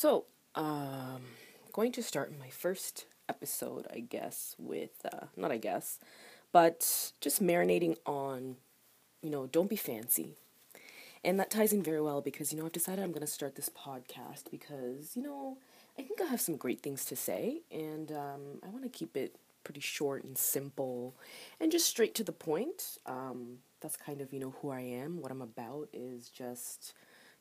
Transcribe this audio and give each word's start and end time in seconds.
So, 0.00 0.26
um, 0.54 1.22
going 1.72 1.90
to 1.90 2.04
start 2.04 2.32
my 2.38 2.50
first 2.50 3.06
episode, 3.28 3.88
I 3.92 3.98
guess, 3.98 4.54
with, 4.56 5.04
uh, 5.04 5.26
not 5.36 5.50
I 5.50 5.56
guess, 5.56 5.98
but 6.52 7.10
just 7.20 7.42
marinating 7.42 7.96
on, 8.06 8.58
you 9.22 9.30
know, 9.30 9.48
don't 9.48 9.68
be 9.68 9.74
fancy. 9.74 10.36
And 11.24 11.40
that 11.40 11.50
ties 11.50 11.72
in 11.72 11.82
very 11.82 12.00
well 12.00 12.20
because, 12.20 12.52
you 12.52 12.60
know, 12.60 12.66
I've 12.66 12.70
decided 12.70 13.02
I'm 13.02 13.10
going 13.10 13.22
to 13.22 13.26
start 13.26 13.56
this 13.56 13.68
podcast 13.68 14.52
because, 14.52 15.16
you 15.16 15.22
know, 15.24 15.58
I 15.98 16.02
think 16.02 16.20
I 16.20 16.26
have 16.26 16.40
some 16.40 16.54
great 16.54 16.80
things 16.80 17.04
to 17.06 17.16
say 17.16 17.62
and 17.72 18.12
um, 18.12 18.60
I 18.64 18.68
want 18.68 18.84
to 18.84 18.88
keep 18.88 19.16
it 19.16 19.34
pretty 19.64 19.80
short 19.80 20.22
and 20.22 20.38
simple 20.38 21.16
and 21.60 21.72
just 21.72 21.86
straight 21.86 22.14
to 22.14 22.22
the 22.22 22.30
point. 22.30 22.98
Um, 23.04 23.58
that's 23.80 23.96
kind 23.96 24.20
of, 24.20 24.32
you 24.32 24.38
know, 24.38 24.54
who 24.62 24.70
I 24.70 24.82
am. 24.82 25.20
What 25.20 25.32
I'm 25.32 25.42
about 25.42 25.88
is 25.92 26.28
just 26.28 26.94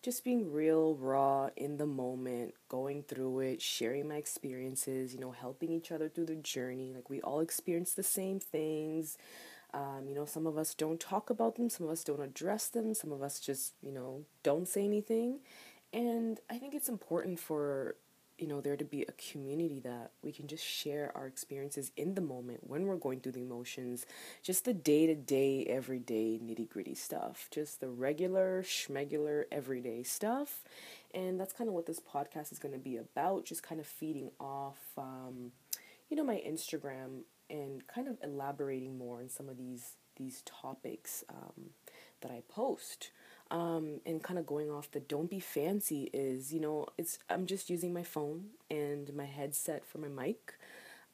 just 0.07 0.23
being 0.23 0.53
real, 0.53 0.95
raw, 0.95 1.49
in 1.57 1.75
the 1.75 1.85
moment, 1.85 2.53
going 2.69 3.03
through 3.03 3.39
it, 3.41 3.61
sharing 3.61 4.07
my 4.07 4.15
experiences, 4.15 5.13
you 5.13 5.19
know, 5.19 5.31
helping 5.31 5.69
each 5.69 5.91
other 5.91 6.07
through 6.07 6.25
the 6.25 6.35
journey. 6.35 6.93
Like, 6.95 7.09
we 7.09 7.19
all 7.19 7.41
experience 7.41 7.91
the 7.91 8.03
same 8.03 8.39
things. 8.39 9.17
Um, 9.73 10.05
you 10.07 10.15
know, 10.15 10.23
some 10.23 10.47
of 10.47 10.57
us 10.57 10.73
don't 10.73 10.97
talk 10.97 11.29
about 11.29 11.57
them, 11.57 11.69
some 11.69 11.87
of 11.87 11.91
us 11.91 12.05
don't 12.05 12.21
address 12.21 12.69
them, 12.69 12.93
some 12.93 13.11
of 13.11 13.21
us 13.21 13.37
just, 13.41 13.73
you 13.83 13.91
know, 13.91 14.23
don't 14.43 14.65
say 14.65 14.85
anything. 14.85 15.39
And 15.91 16.39
I 16.49 16.57
think 16.57 16.73
it's 16.73 16.87
important 16.87 17.37
for 17.37 17.97
you 18.37 18.47
know, 18.47 18.61
there 18.61 18.77
to 18.77 18.85
be 18.85 19.03
a 19.03 19.31
community 19.31 19.79
that 19.79 20.11
we 20.21 20.31
can 20.31 20.47
just 20.47 20.63
share 20.63 21.11
our 21.15 21.25
experiences 21.25 21.91
in 21.97 22.13
the 22.13 22.21
moment 22.21 22.59
when 22.67 22.85
we're 22.85 22.95
going 22.95 23.19
through 23.19 23.31
the 23.31 23.41
emotions, 23.41 24.05
just 24.43 24.65
the 24.65 24.73
day 24.73 25.07
to 25.07 25.15
day, 25.15 25.65
everyday 25.65 26.39
nitty 26.43 26.69
gritty 26.69 26.93
stuff, 26.93 27.47
just 27.51 27.79
the 27.79 27.89
regular, 27.89 28.63
schmegular, 28.63 29.45
everyday 29.51 30.03
stuff. 30.03 30.63
And 31.13 31.39
that's 31.39 31.53
kind 31.53 31.67
of 31.67 31.73
what 31.73 31.87
this 31.87 31.99
podcast 31.99 32.51
is 32.51 32.59
going 32.59 32.73
to 32.73 32.79
be 32.79 32.97
about, 32.97 33.45
just 33.45 33.63
kind 33.63 33.81
of 33.81 33.87
feeding 33.87 34.29
off, 34.39 34.79
um, 34.97 35.51
you 36.09 36.15
know, 36.15 36.23
my 36.23 36.41
Instagram 36.47 37.21
and 37.49 37.87
kind 37.87 38.07
of 38.07 38.17
elaborating 38.23 38.97
more 38.97 39.19
on 39.19 39.29
some 39.29 39.49
of 39.49 39.57
these 39.57 39.93
these 40.17 40.41
topics 40.45 41.23
um, 41.29 41.69
that 42.21 42.31
I 42.31 42.41
post 42.49 43.11
um, 43.51 44.01
and 44.05 44.21
kind 44.23 44.39
of 44.39 44.45
going 44.45 44.69
off 44.69 44.91
the 44.91 44.99
don't 44.99 45.29
be 45.29 45.39
fancy 45.39 46.09
is 46.13 46.53
you 46.53 46.59
know 46.59 46.85
it's 46.97 47.19
i'm 47.29 47.45
just 47.45 47.69
using 47.69 47.93
my 47.93 48.03
phone 48.03 48.45
and 48.69 49.13
my 49.13 49.25
headset 49.25 49.85
for 49.85 49.99
my 49.99 50.07
mic. 50.07 50.53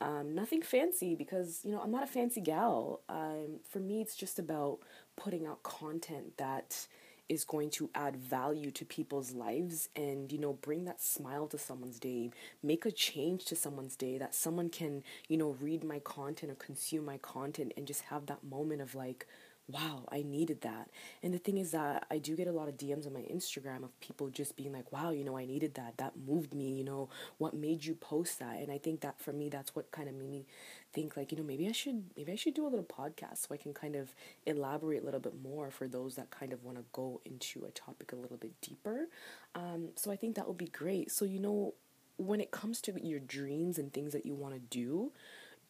Um, 0.01 0.35
nothing 0.35 0.61
fancy 0.61 1.15
because 1.15 1.61
you 1.63 1.71
know 1.71 1.79
i'm 1.81 1.91
not 1.91 2.03
a 2.03 2.07
fancy 2.07 2.41
gal. 2.41 3.01
Um, 3.07 3.59
for 3.69 3.79
me 3.79 4.01
it's 4.01 4.15
just 4.15 4.39
about 4.39 4.79
putting 5.15 5.45
out 5.45 5.63
content 5.63 6.37
that 6.37 6.87
is 7.29 7.45
going 7.45 7.69
to 7.69 7.89
add 7.95 8.15
value 8.17 8.69
to 8.71 8.85
people's 8.85 9.31
lives 9.31 9.89
and 9.95 10.31
you 10.31 10.37
know 10.37 10.53
bring 10.53 10.85
that 10.85 11.01
smile 11.01 11.47
to 11.47 11.57
someone's 11.57 11.99
day 11.99 12.31
make 12.61 12.85
a 12.85 12.91
change 12.91 13.45
to 13.45 13.55
someone's 13.55 13.95
day 13.95 14.17
that 14.17 14.35
someone 14.35 14.69
can 14.69 15.03
you 15.29 15.37
know 15.37 15.55
read 15.61 15.83
my 15.83 15.99
content 15.99 16.51
or 16.51 16.55
consume 16.55 17.05
my 17.05 17.17
content 17.17 17.71
and 17.77 17.87
just 17.87 18.01
have 18.01 18.25
that 18.25 18.43
moment 18.43 18.81
of 18.81 18.93
like 18.93 19.25
wow, 19.69 20.03
I 20.11 20.23
needed 20.23 20.61
that. 20.61 20.89
And 21.21 21.33
the 21.33 21.37
thing 21.37 21.57
is 21.57 21.71
that 21.71 22.05
I 22.11 22.17
do 22.17 22.35
get 22.35 22.47
a 22.47 22.51
lot 22.51 22.67
of 22.67 22.77
DMs 22.77 23.07
on 23.07 23.13
my 23.13 23.21
Instagram 23.21 23.83
of 23.83 23.97
people 24.01 24.29
just 24.29 24.57
being 24.57 24.73
like, 24.73 24.91
wow, 24.91 25.11
you 25.11 25.23
know, 25.23 25.37
I 25.37 25.45
needed 25.45 25.75
that. 25.75 25.97
That 25.97 26.13
moved 26.27 26.53
me, 26.53 26.73
you 26.73 26.83
know, 26.83 27.09
what 27.37 27.53
made 27.53 27.85
you 27.85 27.95
post 27.95 28.39
that? 28.39 28.57
And 28.57 28.71
I 28.71 28.77
think 28.77 29.01
that 29.01 29.19
for 29.19 29.31
me, 29.31 29.47
that's 29.47 29.73
what 29.73 29.89
kind 29.91 30.09
of 30.09 30.15
made 30.15 30.29
me 30.29 30.45
think 30.91 31.15
like, 31.15 31.31
you 31.31 31.37
know, 31.37 31.43
maybe 31.45 31.67
I 31.67 31.71
should, 31.71 32.03
maybe 32.17 32.33
I 32.33 32.35
should 32.35 32.53
do 32.53 32.67
a 32.67 32.69
little 32.69 32.85
podcast 32.85 33.47
so 33.47 33.53
I 33.53 33.57
can 33.57 33.73
kind 33.73 33.95
of 33.95 34.13
elaborate 34.45 35.01
a 35.01 35.05
little 35.05 35.21
bit 35.21 35.41
more 35.41 35.71
for 35.71 35.87
those 35.87 36.15
that 36.15 36.29
kind 36.29 36.51
of 36.51 36.63
want 36.63 36.77
to 36.77 36.83
go 36.91 37.21
into 37.25 37.63
a 37.65 37.71
topic 37.71 38.11
a 38.11 38.17
little 38.17 38.37
bit 38.37 38.59
deeper. 38.61 39.07
Um, 39.55 39.89
so 39.95 40.11
I 40.11 40.17
think 40.17 40.35
that 40.35 40.47
would 40.47 40.57
be 40.57 40.67
great. 40.67 41.09
So, 41.09 41.23
you 41.23 41.39
know, 41.39 41.73
when 42.17 42.41
it 42.41 42.51
comes 42.51 42.81
to 42.81 42.93
your 43.01 43.19
dreams 43.19 43.77
and 43.79 43.91
things 43.91 44.13
that 44.13 44.25
you 44.25 44.35
want 44.35 44.53
to 44.53 44.59
do, 44.59 45.11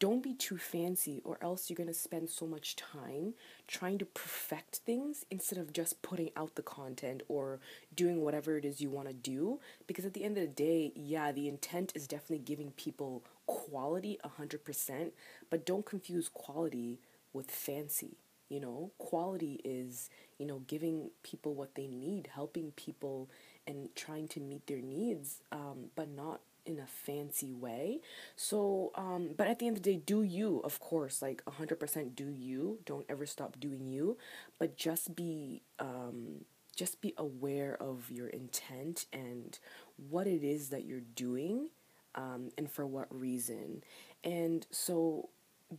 don't 0.04 0.22
be 0.22 0.34
too 0.34 0.58
fancy 0.58 1.22
or 1.24 1.38
else 1.42 1.70
you're 1.70 1.78
going 1.78 1.88
to 1.88 1.94
spend 1.94 2.30
so 2.30 2.46
much 2.46 2.76
time 2.76 3.34
trying 3.70 3.98
to 3.98 4.04
perfect 4.04 4.82
things 4.86 5.26
instead 5.32 5.58
of 5.58 5.72
just 5.72 6.02
putting 6.02 6.30
out 6.36 6.56
the 6.56 6.62
content 6.62 7.24
or 7.30 7.62
doing 7.96 8.20
whatever 8.20 8.58
it 8.58 8.66
is 8.66 8.82
you 8.82 8.90
want 8.90 9.08
to 9.08 9.14
do. 9.14 9.62
Because 9.88 10.04
at 10.04 10.14
the 10.14 10.26
end 10.26 10.38
of 10.38 10.44
the 10.44 10.48
day 10.50 10.92
yeah 10.94 11.32
the 11.32 11.48
intent 11.48 11.94
is 11.96 12.06
definitely 12.06 12.40
giving 12.40 12.72
people 12.72 13.24
quality 13.46 14.20
100% 14.26 15.12
but 15.50 15.66
don't 15.66 15.86
confuse 15.86 16.28
quality 16.28 17.00
with 17.32 17.50
fancy 17.50 18.18
you 18.50 18.60
know? 18.60 18.92
Quality 18.98 19.62
is 19.64 20.10
you 20.38 20.46
know 20.46 20.64
giving 20.68 21.12
people 21.24 21.54
what 21.54 21.76
they 21.76 21.88
need 21.88 22.28
helping 22.36 22.72
people 22.72 23.30
and 23.66 23.88
trying 23.96 24.28
to 24.28 24.42
meet 24.42 24.68
their 24.68 24.82
needs 24.82 25.44
um, 25.54 25.86
but 25.96 26.10
not 26.10 26.42
in 26.66 26.80
a 26.80 26.88
fancy 26.88 27.54
way. 27.54 28.00
So, 28.36 28.92
um, 28.96 29.32
but 29.36 29.48
at 29.48 29.60
the 29.60 29.68
end 29.68 29.78
of 29.78 29.84
the 29.84 29.94
day, 29.94 30.02
do 30.06 30.24
you, 30.24 30.60
of 30.64 30.80
course, 30.80 31.22
like 31.22 31.44
100% 31.46 32.16
do 32.16 32.30
you. 32.30 32.80
Don't 32.86 33.06
ever 33.10 33.26
stop 33.26 33.60
doing 33.60 33.88
you, 33.88 34.18
but 34.60 34.78
just 34.78 35.16
be, 35.16 35.62
um, 35.80 36.46
just 36.76 37.02
be 37.02 37.14
aware 37.18 37.76
of 37.82 38.10
your 38.10 38.28
intent 38.28 39.06
and 39.14 39.60
what 40.10 40.28
it 40.28 40.44
is 40.44 40.70
that 40.70 40.86
you're 40.86 41.02
doing 41.16 41.70
um, 42.16 42.50
and 42.58 42.72
for 42.72 42.86
what 42.86 43.08
reason. 43.10 43.84
And 44.24 44.66
so 44.72 45.30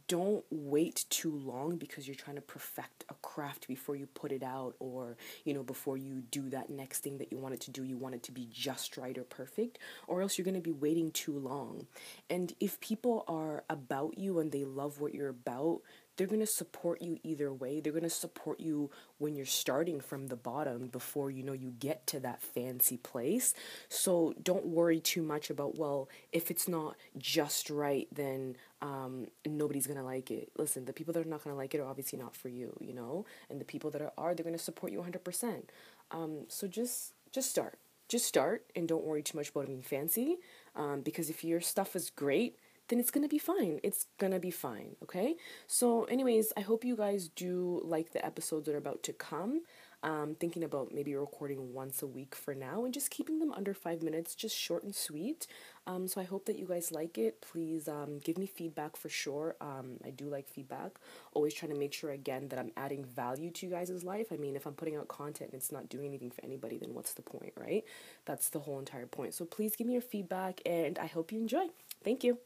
don't 0.09 0.45
wait 0.51 1.05
too 1.09 1.35
long 1.37 1.77
because 1.77 2.07
you're 2.07 2.15
trying 2.15 2.37
to 2.37 2.43
perfect 2.43 3.05
a 3.09 3.15
craft 3.23 3.69
before 3.69 3.97
you 3.97 4.07
put 4.07 4.33
it 4.33 4.43
out 4.43 4.75
or 4.79 5.17
you 5.45 5.55
know 5.55 5.63
before 5.63 5.97
you 5.97 6.23
do 6.31 6.49
that 6.51 6.71
next 6.71 7.01
thing 7.01 7.19
that 7.19 7.31
you 7.31 7.39
wanted 7.39 7.61
to 7.61 7.71
do. 7.71 7.85
You 7.85 7.97
want 7.97 8.15
it 8.15 8.23
to 8.25 8.33
be 8.33 8.49
just 8.53 8.97
right 8.97 9.17
or 9.17 9.25
perfect 9.25 9.79
or 10.07 10.23
else 10.23 10.37
you're 10.37 10.45
going 10.45 10.55
to 10.55 10.61
be 10.61 10.73
waiting 10.73 11.11
too 11.11 11.39
long. 11.39 11.87
And 12.29 12.53
if 12.61 12.81
people 12.81 13.25
are 13.29 13.65
about 13.71 14.19
you 14.19 14.39
and 14.39 14.51
they 14.51 14.65
love 14.65 15.01
what 15.01 15.15
you're 15.15 15.29
about 15.29 15.81
they're 16.17 16.27
going 16.27 16.41
to 16.41 16.47
support 16.47 17.03
you 17.03 17.19
either 17.23 17.53
way. 17.53 17.81
They're 17.81 17.93
going 17.93 18.05
to 18.05 18.11
support 18.11 18.61
you 18.61 18.91
when 19.19 19.35
you're 19.35 19.47
starting 19.47 20.01
from 20.01 20.29
the 20.29 20.37
bottom 20.37 20.89
before 20.89 21.31
you 21.31 21.43
know 21.43 21.53
you 21.53 21.71
get 21.71 22.07
to 22.09 22.21
that 22.21 22.43
fancy 22.43 22.97
place. 22.97 23.55
So 23.89 24.35
don't 24.43 24.67
worry 24.67 25.01
too 25.01 25.23
much 25.23 25.51
about, 25.51 25.77
well, 25.77 26.09
if 26.33 26.51
it's 26.51 26.69
not 26.69 26.97
just 27.19 27.71
right, 27.71 28.09
then 28.13 28.57
um, 28.83 29.27
nobody's 29.47 29.87
going 29.87 29.99
to 29.99 30.05
like 30.05 30.31
it. 30.31 30.51
Listen, 30.57 30.85
the 30.85 30.93
people 30.93 31.13
that 31.15 31.27
are 31.27 31.29
not 31.29 31.43
going 31.43 31.55
to 31.55 31.59
like 31.59 31.75
it 31.75 31.81
are 31.81 31.87
obviously 31.87 32.19
not 32.19 32.37
for 32.37 32.49
you, 32.49 32.77
you 32.81 32.95
know? 32.95 33.25
And 33.51 33.61
the 33.61 33.65
people 33.65 33.91
that 33.91 34.03
are, 34.03 34.13
are 34.17 34.35
they're 34.35 34.45
going 34.45 34.57
to 34.57 34.63
support 34.63 34.93
you 34.93 35.01
100%. 35.01 35.65
Um, 36.11 36.45
so 36.49 36.67
just 36.67 37.15
just 37.33 37.51
start. 37.51 37.79
Just 38.09 38.27
start 38.27 38.65
and 38.77 38.87
don't 38.87 39.05
worry 39.05 39.23
too 39.23 39.37
much 39.37 39.49
about 39.49 39.67
being 39.67 39.83
fancy 39.83 40.37
um, 40.77 41.01
because 41.01 41.31
if 41.31 41.43
your 41.43 41.61
stuff 41.61 41.97
is 41.97 42.11
great, 42.11 42.59
then 42.89 42.99
it's 42.99 43.11
gonna 43.11 43.29
be 43.29 43.39
fine. 43.39 43.81
It's 43.83 44.07
gonna 44.19 44.41
be 44.41 44.51
fine, 44.51 44.97
okay? 45.03 45.37
So, 45.67 46.05
anyways, 46.05 46.53
I 46.57 46.61
hope 46.61 46.85
you 46.85 46.97
guys 46.97 47.29
do 47.29 47.81
like 47.85 48.13
the 48.13 48.25
episodes 48.25 48.67
that 48.67 48.75
are 48.75 48.79
about 48.79 49.03
to 49.05 49.13
come. 49.13 49.63
Um, 50.03 50.37
thinking 50.39 50.63
about 50.65 50.93
maybe 50.93 51.15
recording 51.15 51.73
once 51.73 52.03
a 52.03 52.07
week 52.07 52.35
for 52.35 52.55
now 52.55 52.85
and 52.85 52.93
just 52.93 53.11
keeping 53.11 53.39
them 53.39 53.51
under 53.51 53.73
five 53.73 54.03
minutes, 54.03 54.35
just 54.35 54.55
short 54.55 54.85
and 54.85 54.95
sweet. 54.95 55.47
Um, 55.87 56.07
so 56.07 56.21
I 56.21 56.25
hope 56.25 56.45
that 56.45 56.59
you 56.59 56.67
guys 56.67 56.93
like 56.93 57.17
it. 57.17 57.41
Please 57.41 57.89
um, 57.89 58.19
give 58.19 58.37
me 58.37 58.45
feedback 58.45 58.97
for 58.97 59.09
sure. 59.09 59.57
Um, 59.63 59.97
I 60.05 60.11
do 60.11 60.27
like 60.27 60.47
feedback. 60.47 60.99
Always 61.33 61.55
trying 61.55 61.73
to 61.73 61.79
make 61.79 61.95
sure 61.95 62.11
again 62.11 62.49
that 62.49 62.59
I'm 62.59 62.71
adding 62.77 63.03
value 63.03 63.51
to 63.53 63.67
you 63.67 63.73
guys' 63.73 64.05
life. 64.05 64.27
I 64.31 64.37
mean, 64.37 64.57
if 64.57 64.67
I'm 64.67 64.75
putting 64.75 64.97
out 64.97 65.09
content 65.09 65.53
and 65.53 65.59
it's 65.59 65.73
not 65.73 65.89
doing 65.89 66.05
anything 66.07 66.31
for 66.31 66.45
anybody, 66.45 66.77
then 66.77 66.93
what's 66.93 67.15
the 67.15 67.23
point, 67.23 67.55
right? 67.57 67.83
That's 68.27 68.51
the 68.51 68.61
whole 68.61 68.79
entire 68.79 69.07
point. 69.07 69.33
So 69.33 69.47
please 69.47 69.75
give 69.75 69.87
me 69.87 69.95
your 69.95 70.03
feedback 70.03 70.61
and 70.67 70.99
I 70.99 71.07
hope 71.07 71.33
you 71.33 71.41
enjoy. 71.41 71.69
Thank 72.05 72.25
you. 72.25 72.37